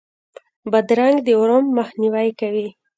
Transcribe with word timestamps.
بادرنګ 0.71 1.17
د 1.27 1.29
ورم 1.41 1.65
مخنیوی 1.79 2.29
کوي. 2.39 2.67